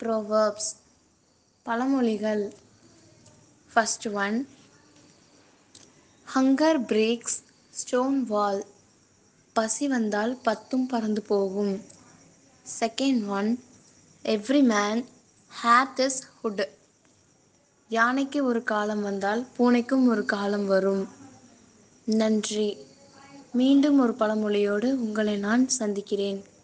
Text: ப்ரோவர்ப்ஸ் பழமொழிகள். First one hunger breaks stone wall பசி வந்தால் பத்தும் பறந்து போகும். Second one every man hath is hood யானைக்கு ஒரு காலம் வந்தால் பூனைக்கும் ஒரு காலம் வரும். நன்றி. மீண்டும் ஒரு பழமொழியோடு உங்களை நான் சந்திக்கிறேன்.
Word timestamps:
ப்ரோவர்ப்ஸ் 0.00 0.70
பழமொழிகள். 1.66 2.52
First 3.74 4.12
one 4.12 4.48
hunger 6.34 6.80
breaks 6.90 7.38
stone 7.70 8.24
wall 8.24 8.66
பசி 9.52 9.88
வந்தால் 9.88 10.36
பத்தும் 10.36 10.86
பறந்து 10.86 11.22
போகும். 11.22 11.80
Second 12.80 13.26
one 13.26 13.64
every 14.24 14.62
man 14.62 15.06
hath 15.62 16.04
is 16.04 16.22
hood 16.42 16.68
யானைக்கு 17.88 18.44
ஒரு 18.44 18.62
காலம் 18.62 19.02
வந்தால் 19.02 19.46
பூனைக்கும் 19.58 20.06
ஒரு 20.06 20.24
காலம் 20.24 20.66
வரும். 20.66 21.08
நன்றி. 22.04 22.76
மீண்டும் 23.52 23.98
ஒரு 23.98 24.12
பழமொழியோடு 24.12 24.88
உங்களை 24.92 25.36
நான் 25.36 25.68
சந்திக்கிறேன். 25.68 26.44